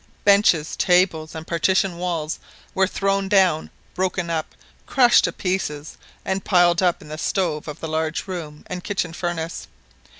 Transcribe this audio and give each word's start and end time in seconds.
Benches, 0.23 0.75
tables, 0.77 1.35
and 1.35 1.45
partition 1.45 1.99
walls 1.99 2.39
were 2.73 2.87
thrown 2.87 3.29
down, 3.29 3.69
broken 3.93 4.31
up, 4.31 4.55
crushed 4.87 5.25
to 5.25 5.31
pieces, 5.31 5.95
and 6.25 6.43
piled 6.43 6.81
up 6.81 7.03
in 7.03 7.07
the 7.09 7.19
stove 7.19 7.67
of 7.67 7.79
the 7.81 7.87
large 7.87 8.25
room 8.27 8.63
and 8.65 8.83
kitchen 8.83 9.13
furnace. 9.13 9.67